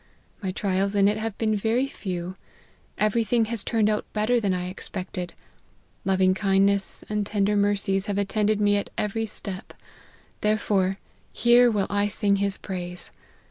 My 0.41 0.51
trials 0.51 0.95
in 0.95 1.07
it 1.07 1.17
have 1.17 1.37
been 1.37 1.55
very 1.55 1.85
few: 1.85 2.35
every 2.97 3.23
thing 3.23 3.45
has 3.45 3.63
turned 3.63 3.87
out 3.87 4.11
better 4.13 4.39
than 4.39 4.51
I 4.51 4.67
expected; 4.67 5.35
loving 6.05 6.33
kindness 6.33 7.03
and 7.07 7.23
tender 7.23 7.55
mercies, 7.55 8.07
have 8.07 8.17
attended 8.17 8.59
me 8.59 8.77
at 8.77 8.89
every 8.97 9.27
step: 9.27 9.73
therefore, 10.41 10.97
here 11.31 11.69
will 11.69 11.85
I 11.91 12.07
sing 12.07 12.37
his 12.37 12.57
praise. 12.57 13.11